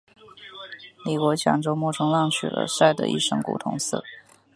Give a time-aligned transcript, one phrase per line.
[1.05, 4.03] 李国强周末冲浪去了，晒得一身古铜色。